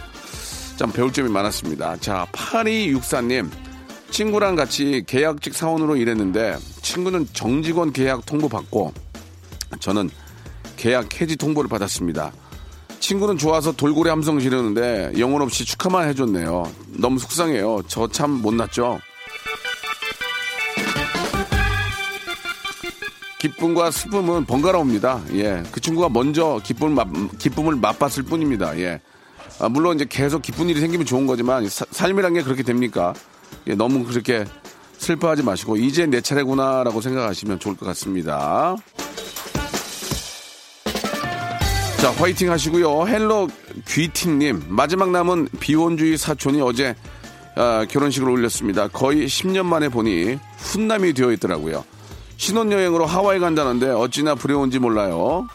참 0.76 0.90
배울 0.90 1.12
점이 1.12 1.30
많았습니다. 1.30 1.98
자, 1.98 2.26
8264님. 2.32 3.48
친구랑 4.10 4.56
같이 4.56 5.04
계약직 5.06 5.54
사원으로 5.54 5.96
일했는데 5.96 6.56
친구는 6.82 7.28
정직원 7.32 7.92
계약 7.92 8.26
통보 8.26 8.48
받고 8.48 8.92
저는 9.80 10.10
계약 10.76 11.20
해지 11.20 11.36
통보를 11.36 11.68
받았습니다. 11.68 12.32
친구는 13.00 13.38
좋아서 13.38 13.72
돌고래 13.72 14.10
함성 14.10 14.38
지르는데 14.40 15.12
영혼 15.18 15.42
없이 15.42 15.64
축하만 15.64 16.08
해줬네요. 16.08 16.70
너무 16.98 17.18
속상해요. 17.18 17.82
저 17.88 18.08
참 18.08 18.30
못났죠? 18.30 18.98
기쁨과 23.38 23.90
슬픔은 23.90 24.44
번갈아 24.46 24.78
옵니다. 24.78 25.20
예. 25.32 25.62
그 25.70 25.80
친구가 25.80 26.08
먼저 26.08 26.58
기쁨을, 26.64 26.94
맛, 26.94 27.06
기쁨을 27.38 27.76
맛봤을 27.76 28.22
뿐입니다. 28.24 28.76
예. 28.80 29.00
아, 29.60 29.68
물론 29.68 29.96
이제 29.96 30.06
계속 30.08 30.42
기쁜 30.42 30.68
일이 30.68 30.80
생기면 30.80 31.06
좋은 31.06 31.26
거지만 31.26 31.68
사- 31.68 31.84
삶이란 31.90 32.34
게 32.34 32.42
그렇게 32.42 32.62
됩니까? 32.62 33.14
예, 33.68 33.74
너무 33.74 34.04
그렇게 34.04 34.44
슬퍼하지 34.98 35.42
마시고 35.42 35.76
이제 35.76 36.06
내 36.06 36.20
차례구나라고 36.20 37.00
생각하시면 37.00 37.60
좋을 37.60 37.76
것 37.76 37.86
같습니다. 37.86 38.74
자, 42.00 42.10
화이팅 42.12 42.50
하시고요. 42.50 43.06
헬로 43.08 43.48
키티님, 43.88 44.64
마지막 44.68 45.10
남은 45.10 45.48
비혼주의 45.60 46.16
사촌이 46.18 46.60
어제 46.60 46.94
아, 47.56 47.86
결혼식을 47.88 48.28
올렸습니다. 48.28 48.86
거의 48.88 49.26
10년 49.26 49.64
만에 49.64 49.88
보니 49.88 50.38
훈남이 50.58 51.14
되어 51.14 51.32
있더라고요. 51.32 51.84
신혼여행으로 52.36 53.06
하와이 53.06 53.38
간다는데 53.38 53.88
어찌나 53.90 54.34
부러운지 54.34 54.78
몰라요. 54.78 55.48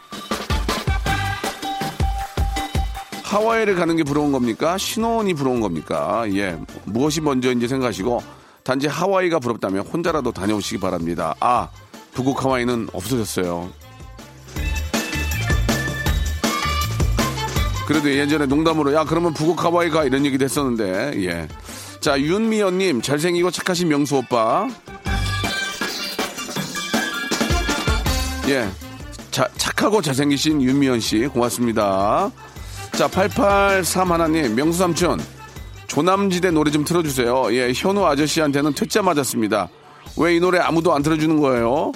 하와이를 3.23 3.75
가는 3.75 3.95
게 3.95 4.03
부러운 4.03 4.31
겁니까? 4.31 4.77
신혼이 4.77 5.35
부러운 5.35 5.61
겁니까? 5.61 6.25
예. 6.33 6.57
무엇이 6.85 7.21
먼저인지 7.21 7.67
생각하시고 7.67 8.21
단지 8.63 8.87
하와이가 8.87 9.39
부럽다면 9.39 9.85
혼자라도 9.85 10.31
다녀오시기 10.31 10.79
바랍니다. 10.79 11.35
아, 11.39 11.69
북극 12.13 12.43
하와이는 12.43 12.89
없어졌어요. 12.93 13.69
그래도 17.91 18.09
예전에 18.09 18.45
농담으로 18.45 18.93
야 18.93 19.03
그러면 19.03 19.33
북극 19.33 19.65
하와이 19.65 19.89
가 19.89 20.05
이런 20.05 20.25
얘기도 20.25 20.45
했었는데 20.45 21.11
예. 21.25 21.45
자 21.99 22.17
윤미연님 22.17 23.01
잘생기고 23.01 23.51
착하신 23.51 23.89
명수 23.89 24.15
오빠 24.15 24.69
예. 28.47 28.65
자, 29.29 29.45
착하고 29.57 30.01
잘생기신 30.01 30.61
윤미연 30.61 31.01
씨 31.01 31.27
고맙습니다. 31.27 32.31
자 32.93 33.09
883 33.09 34.09
하나님 34.09 34.55
명수 34.55 34.79
삼촌 34.79 35.19
조남지대 35.87 36.51
노래 36.51 36.71
좀 36.71 36.85
틀어주세요. 36.85 37.53
예 37.53 37.73
현우 37.75 38.05
아저씨한테는 38.05 38.73
퇴짜 38.73 39.01
맞았습니다. 39.01 39.67
왜 40.17 40.37
이 40.37 40.39
노래 40.39 40.59
아무도 40.59 40.93
안 40.93 41.03
틀어주는 41.03 41.41
거예요? 41.41 41.91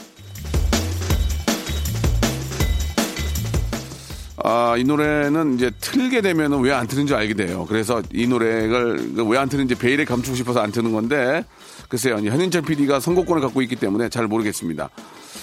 아, 4.48 4.76
이 4.78 4.84
노래는 4.84 5.56
이제 5.56 5.72
틀게 5.82 6.22
되면은 6.22 6.60
왜안 6.60 6.86
트는지 6.86 7.16
알게 7.16 7.34
돼요. 7.34 7.66
그래서 7.68 8.04
이 8.14 8.28
노래를 8.28 9.14
왜 9.28 9.40
안 9.40 9.50
트는지 9.50 9.74
베일에 9.74 10.06
감추고 10.06 10.36
싶어서 10.36 10.60
안 10.60 10.72
트는 10.72 10.92
건데, 10.92 11.44
글쎄요. 11.90 12.18
현인철 12.18 12.62
PD가 12.62 13.00
선곡권을 13.00 13.42
갖고 13.42 13.64
있기 13.64 13.76
때문에 13.76 14.08
잘 14.10 14.28
모르겠습니다. 14.28 14.90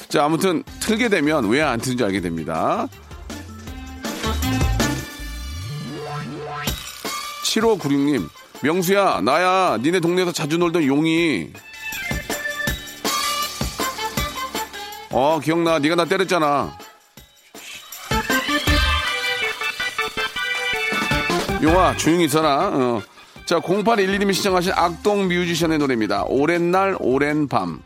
자, 0.08 0.24
아무튼 0.24 0.62
틀게 0.78 1.08
되면 1.08 1.48
왜 1.48 1.60
안 1.62 1.80
트는지 1.80 2.04
알게 2.04 2.20
됩니다. 2.20 2.86
7596님, 7.44 8.28
명수야, 8.62 9.20
나야, 9.22 9.78
니네 9.82 9.98
동네에서 9.98 10.30
자주 10.30 10.58
놀던 10.58 10.84
용이. 10.86 11.50
어, 15.10 15.40
기억나. 15.42 15.80
네가 15.80 15.96
나 15.96 16.04
때렸잖아. 16.04 16.78
용아 21.62 21.96
조용히 21.96 22.24
있어라 22.24 22.70
어. 22.72 23.02
자 23.44 23.60
0811님이 23.60 24.34
시청하신 24.34 24.72
악동 24.74 25.28
뮤지션의 25.28 25.78
노래입니다. 25.78 26.24
오랜 26.28 26.70
날 26.70 26.96
오랜 26.98 27.48
밤 27.48 27.80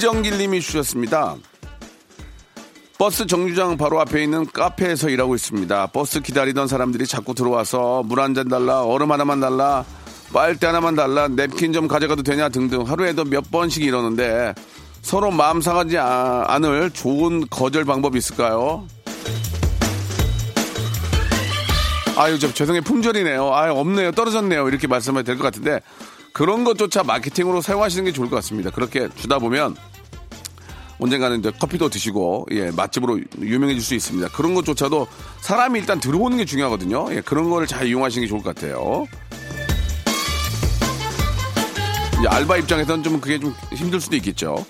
이정길 0.00 0.38
님이 0.38 0.62
주셨습니다 0.62 1.36
버스 2.96 3.26
정류장 3.26 3.76
바로 3.76 4.00
앞에 4.00 4.22
있는 4.22 4.46
카페에서 4.50 5.10
일하고 5.10 5.34
있습니다 5.34 5.88
버스 5.88 6.20
기다리던 6.22 6.68
사람들이 6.68 7.06
자꾸 7.06 7.34
들어와서 7.34 8.02
물 8.06 8.18
한 8.18 8.34
잔 8.34 8.48
달라 8.48 8.82
얼음 8.82 9.12
하나만 9.12 9.40
달라 9.40 9.84
빨대 10.32 10.66
하나만 10.66 10.94
달라 10.94 11.28
냅킨 11.28 11.74
좀 11.74 11.86
가져가도 11.86 12.22
되냐 12.22 12.48
등등 12.48 12.82
하루에도 12.88 13.24
몇 13.26 13.50
번씩 13.50 13.84
이러는데 13.84 14.54
서로 15.02 15.30
마음 15.30 15.60
상하지 15.60 15.98
아- 15.98 16.44
않을 16.48 16.92
좋은 16.92 17.46
거절 17.50 17.84
방법이 17.84 18.16
있을까요? 18.16 18.86
아유, 22.16 22.38
저 22.38 22.52
죄송해요. 22.52 22.82
품절이네요. 22.82 23.54
아유, 23.54 23.72
없네요. 23.72 24.12
떨어졌네요. 24.12 24.68
이렇게 24.68 24.86
말씀하면 24.86 25.24
될 25.24 25.36
것 25.38 25.44
같은데 25.44 25.80
그런 26.34 26.64
것조차 26.64 27.02
마케팅으로 27.02 27.62
사용하시는 27.62 28.04
게 28.04 28.12
좋을 28.12 28.28
것 28.28 28.36
같습니다. 28.36 28.68
그렇게 28.70 29.08
주다 29.16 29.38
보면 29.38 29.74
언젠가는 31.00 31.38
이제 31.38 31.50
커피도 31.58 31.88
드시고 31.88 32.46
예 32.52 32.70
맛집으로 32.70 33.20
유명해질 33.40 33.82
수 33.82 33.94
있습니다. 33.94 34.28
그런 34.28 34.54
것조차도 34.54 35.06
사람이 35.40 35.80
일단 35.80 35.98
들어오는 35.98 36.36
게 36.36 36.44
중요하거든요. 36.44 37.08
예 37.14 37.20
그런 37.20 37.50
거를 37.50 37.66
잘 37.66 37.86
이용하시는 37.86 38.26
게 38.26 38.28
좋을 38.28 38.42
것 38.42 38.54
같아요. 38.54 39.06
알바 42.26 42.58
입장에서는 42.58 43.02
좀 43.02 43.20
그게 43.20 43.38
좀 43.38 43.54
힘들 43.72 44.00
수도 44.00 44.14
있겠죠. 44.16 44.66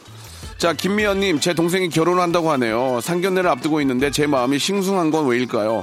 자, 0.56 0.72
김미연님, 0.72 1.40
제 1.40 1.54
동생이 1.54 1.88
결혼을 1.88 2.22
한다고 2.22 2.50
하네요. 2.52 3.00
상견례를 3.00 3.48
앞두고 3.50 3.80
있는데 3.80 4.10
제 4.10 4.26
마음이 4.26 4.58
싱숭한 4.58 5.10
건 5.10 5.26
왜일까요? 5.26 5.82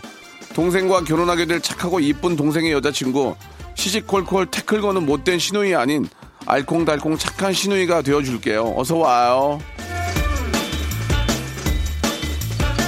동생과 0.53 1.03
결혼하게 1.03 1.45
될 1.45 1.61
착하고 1.61 1.99
이쁜 1.99 2.35
동생의 2.35 2.71
여자친구, 2.71 3.35
시시콜콜 3.73 4.47
태클 4.47 4.81
거는 4.81 5.05
못된 5.05 5.39
시누이 5.39 5.75
아닌 5.75 6.07
알콩달콩 6.45 7.17
착한 7.17 7.53
시누이가 7.53 8.01
되어줄게요. 8.01 8.75
어서 8.77 8.97
와요. 8.97 9.59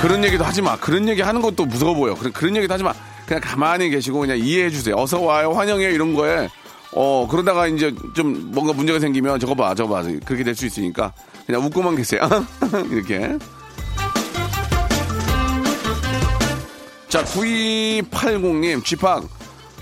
그런 0.02 0.24
얘기도 0.24 0.44
하지 0.44 0.62
마. 0.62 0.78
그런 0.78 1.08
얘기 1.10 1.22
하는 1.22 1.42
것도 1.42 1.66
무서워 1.66 1.94
보여. 1.94 2.16
그런, 2.16 2.32
그런 2.32 2.56
얘기도 2.56 2.74
하지 2.74 2.84
마. 2.84 2.94
그냥 3.26 3.42
가만히 3.44 3.90
계시고 3.90 4.20
그냥 4.20 4.38
이해해 4.40 4.70
주세요. 4.70 4.96
어서 4.96 5.20
와요. 5.22 5.52
환영해요. 5.52 5.90
이런 5.90 6.14
거에. 6.14 6.48
어, 6.94 7.28
그러다가 7.30 7.68
이제 7.68 7.94
좀 8.16 8.50
뭔가 8.52 8.74
문제가 8.74 9.00
생기면 9.00 9.40
저거 9.40 9.54
봐, 9.56 9.76
저거 9.76 9.96
봐. 9.96 10.02
그렇게 10.26 10.44
될 10.44 10.56
수 10.56 10.66
있으니까 10.66 11.14
그냥 11.46 11.64
웃고만 11.66 11.96
계세요. 11.96 12.22
이렇게. 12.92 13.38
자, 17.10 17.24
9280님, 17.26 18.84
쥐팍. 18.86 19.24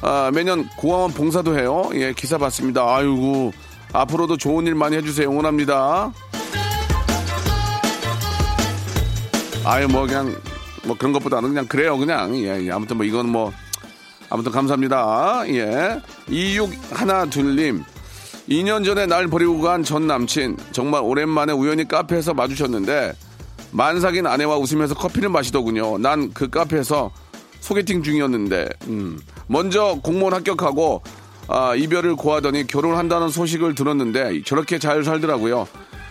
아, 0.02 0.32
매년 0.34 0.68
고아원 0.78 1.12
봉사도 1.12 1.58
해요. 1.58 1.90
예, 1.94 2.14
기사 2.14 2.38
봤습니다. 2.38 2.84
아이고, 2.88 3.52
앞으로도 3.94 4.38
좋은 4.38 4.66
일 4.68 4.76
많이 4.76 4.96
해주세요. 4.98 5.30
응원합니다. 5.30 6.12
아유, 9.68 9.86
뭐, 9.90 10.06
그냥, 10.08 10.34
뭐 10.86 10.96
그런 10.98 11.12
것보다는 11.12 11.50
그냥 11.50 11.68
그래요. 11.68 11.98
그냥. 11.98 12.34
예, 12.38 12.64
예. 12.66 12.72
아무튼 12.72 12.96
뭐 12.96 13.06
이건 13.06 13.30
뭐, 13.30 13.52
아무튼 14.30 14.52
감사합니다. 14.54 15.44
예. 15.50 16.02
2612님. 16.30 17.84
2년 18.48 18.86
전에 18.86 19.06
날 19.08 19.28
버리고 19.28 19.60
간 19.60 19.84
전 19.84 20.08
남친. 20.08 20.56
정말 20.72 21.02
오랜만에 21.04 21.52
우연히 21.52 21.86
카페에서 21.86 22.34
마주쳤는데, 22.34 23.14
만삭인 23.72 24.26
아내와 24.26 24.56
웃으면서 24.58 24.96
커피를 24.96 25.28
마시더군요. 25.28 25.98
난 25.98 26.32
그 26.34 26.50
카페에서 26.50 27.12
소개팅 27.60 28.04
중이었는데, 28.04 28.70
음. 28.88 29.20
먼저 29.48 30.00
공무원 30.02 30.34
합격하고, 30.34 31.04
아, 31.50 31.76
이별을 31.76 32.16
고하더니 32.16 32.68
결혼한다는 32.68 33.28
소식을 33.28 33.76
들었는데, 33.76 34.44
저렇게 34.46 34.80
잘 34.80 35.04
살더라고요. 35.04 35.68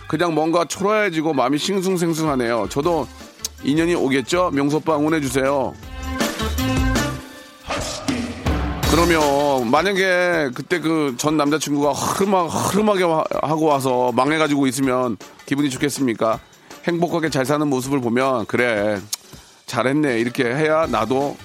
그냥 0.07 0.35
뭔가 0.35 0.63
초라해지고 0.65 1.33
마음이 1.33 1.57
싱숭생숭하네요. 1.57 2.67
저도 2.69 3.07
인연이 3.63 3.95
오겠죠? 3.95 4.51
명소빠 4.53 4.97
응원해주세요. 4.97 5.73
그러면 8.91 9.69
만약에 9.69 10.49
그때 10.55 10.79
그 10.79 11.15
전 11.17 11.37
남자친구가 11.37 11.91
흐름하, 11.91 12.43
흐름하게 12.45 13.03
와- 13.03 13.23
하고 13.43 13.65
와서 13.65 14.11
망해가지고 14.13 14.65
있으면 14.67 15.17
기분이 15.45 15.69
좋겠습니까? 15.69 16.39
행복하게 16.85 17.29
잘 17.29 17.45
사는 17.45 17.67
모습을 17.67 17.99
보면 18.01 18.45
그래 18.45 18.99
잘했네 19.65 20.19
이렇게 20.19 20.45
해야 20.45 20.85
나도 20.87 21.35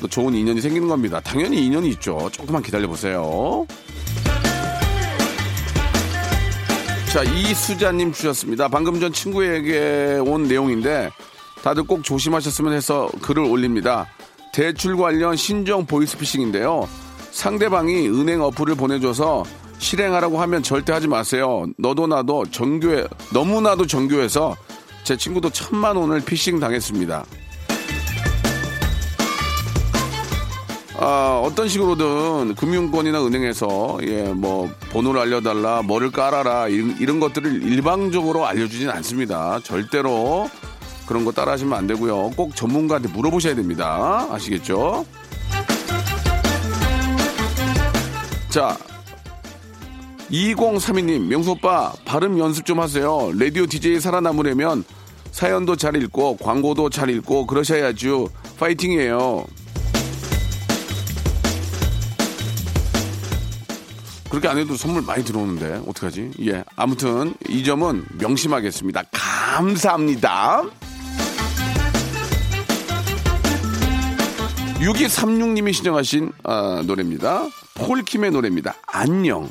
또 0.00 0.06
좋은 0.08 0.34
인연이 0.34 0.60
생기는 0.60 0.86
겁니다. 0.88 1.20
당연히 1.20 1.66
인연이 1.66 1.88
있죠. 1.90 2.28
조금만 2.32 2.62
기다려 2.62 2.86
보세요. 2.86 3.66
자 7.12 7.22
이수자님 7.24 8.12
주셨습니다. 8.12 8.68
방금 8.68 9.00
전 9.00 9.12
친구에게 9.12 10.20
온 10.24 10.44
내용인데 10.44 11.10
다들 11.62 11.84
꼭 11.84 12.04
조심하셨으면 12.04 12.72
해서 12.72 13.08
글을 13.22 13.42
올립니다. 13.44 14.06
대출 14.52 14.96
관련 14.96 15.36
신종 15.36 15.84
보이스피싱인데요. 15.86 16.88
상대방이 17.30 18.08
은행 18.08 18.40
어플을 18.40 18.74
보내줘서 18.76 19.44
실행하라고 19.78 20.40
하면 20.40 20.62
절대 20.62 20.92
하지 20.92 21.08
마세요. 21.08 21.66
너도 21.76 22.06
나도 22.06 22.46
정교해, 22.50 23.04
너무나도 23.32 23.86
정교해서 23.86 24.56
제 25.04 25.16
친구도 25.16 25.50
천만 25.50 25.96
원을 25.96 26.20
피싱 26.20 26.58
당했습니다. 26.58 27.24
아, 30.98 31.42
어떤 31.44 31.68
식으로든 31.68 32.54
금융권이나 32.54 33.24
은행에서 33.24 33.98
예, 34.04 34.22
뭐 34.32 34.70
번호를 34.92 35.20
알려달라, 35.20 35.82
뭐를 35.82 36.10
깔아라 36.10 36.68
이런, 36.68 36.96
이런 36.98 37.20
것들을 37.20 37.62
일방적으로 37.64 38.46
알려주진 38.46 38.88
않습니다. 38.88 39.60
절대로 39.62 40.48
그런 41.06 41.24
거 41.24 41.32
따라 41.32 41.52
하시면 41.52 41.72
안 41.76 41.86
되고요. 41.86 42.32
꼭 42.36 42.54
전문가한테 42.56 43.08
물어보셔야 43.08 43.54
됩니다. 43.54 44.26
아시겠죠? 44.30 45.06
자, 48.48 48.76
2032님, 50.30 51.26
명수 51.26 51.52
오빠, 51.52 51.92
발음 52.04 52.38
연습 52.38 52.64
좀 52.64 52.80
하세요. 52.80 53.30
라디오 53.38 53.66
DJ 53.66 54.00
살아남으려면 54.00 54.84
사연도 55.30 55.76
잘 55.76 55.94
읽고, 55.96 56.38
광고도 56.38 56.90
잘 56.90 57.10
읽고, 57.10 57.46
그러셔야죠. 57.46 58.28
파이팅이에요. 58.58 59.46
그렇게 64.30 64.48
안 64.48 64.58
해도 64.58 64.76
선물 64.76 65.02
많이 65.02 65.24
들어오는데, 65.24 65.82
어떡하지? 65.86 66.30
예. 66.46 66.64
아무튼, 66.74 67.34
이 67.48 67.62
점은 67.62 68.04
명심하겠습니다. 68.18 69.02
감사합니다. 69.12 70.62
6236님이 74.78 75.72
신청하신 75.72 76.32
아, 76.44 76.82
노래입니다. 76.86 77.48
폴킴의 77.74 78.30
노래입니다. 78.30 78.74
안녕. 78.86 79.50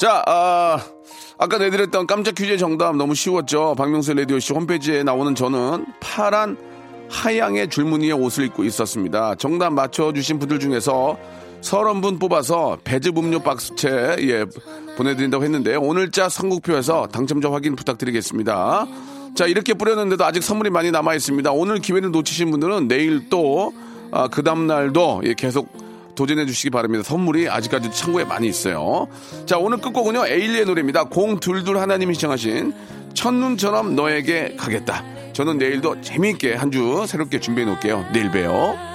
자, 0.00 0.22
아, 0.26 0.82
아까 1.36 1.58
내드렸던 1.58 2.06
깜짝 2.06 2.34
퀴즈의 2.34 2.56
정답 2.56 2.96
너무 2.96 3.14
쉬웠죠? 3.14 3.74
박명수 3.76 4.14
라디오씨 4.14 4.54
홈페이지에 4.54 5.02
나오는 5.02 5.34
저는 5.34 5.84
파란 6.00 6.56
하양의 7.10 7.68
줄무늬의 7.68 8.12
옷을 8.12 8.46
입고 8.46 8.64
있었습니다. 8.64 9.34
정답 9.34 9.74
맞춰주신 9.74 10.38
분들 10.38 10.58
중에서 10.58 11.18
서른 11.60 12.00
분 12.00 12.18
뽑아서 12.18 12.78
배즙 12.82 13.18
음료 13.18 13.40
박스채, 13.40 14.16
예, 14.20 14.46
보내드린다고 14.96 15.44
했는데, 15.44 15.76
오늘자 15.76 16.30
선곡표에서 16.30 17.08
당첨자 17.08 17.52
확인 17.52 17.76
부탁드리겠습니다. 17.76 18.86
자, 19.34 19.46
이렇게 19.46 19.74
뿌렸는데도 19.74 20.24
아직 20.24 20.42
선물이 20.42 20.70
많이 20.70 20.90
남아 20.90 21.14
있습니다. 21.14 21.52
오늘 21.52 21.78
기회를 21.78 22.10
놓치신 22.10 22.50
분들은 22.50 22.88
내일 22.88 23.28
또, 23.28 23.74
아, 24.12 24.28
그 24.28 24.42
다음 24.42 24.66
날도 24.66 25.20
예, 25.26 25.34
계속 25.34 25.89
도전해 26.20 26.44
주시기 26.44 26.68
바랍니다. 26.68 27.02
선물이 27.02 27.48
아직까지 27.48 27.92
창고에 27.92 28.24
많이 28.24 28.46
있어요. 28.46 29.08
자, 29.46 29.56
오늘 29.56 29.78
끝곡은요, 29.78 30.26
에일리의 30.26 30.66
노래입니다. 30.66 31.04
공둘둘 31.04 31.78
하나님이 31.78 32.12
시청하신 32.12 32.74
첫눈처럼 33.14 33.96
너에게 33.96 34.54
가겠다. 34.58 35.02
저는 35.32 35.56
내일도 35.56 35.98
재미있게 36.02 36.56
한 36.56 36.70
주 36.70 37.04
새롭게 37.08 37.40
준비해 37.40 37.66
놓을게요. 37.66 38.08
내일 38.12 38.30
봬요. 38.30 38.89